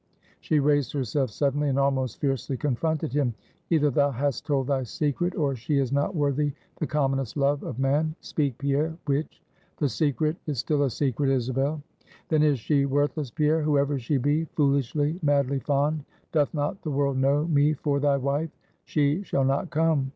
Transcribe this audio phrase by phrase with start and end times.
[0.39, 3.35] She raised herself suddenly, and almost fiercely confronted him.
[3.69, 7.77] "Either thou hast told thy secret, or she is not worthy the commonest love of
[7.77, 8.15] man!
[8.19, 9.43] Speak Pierre, which?"
[9.77, 11.83] "The secret is still a secret, Isabel."
[12.29, 16.03] "Then is she worthless, Pierre, whoever she be foolishly, madly fond!
[16.31, 18.49] Doth not the world know me for thy wife?
[18.85, 20.09] She shall not come!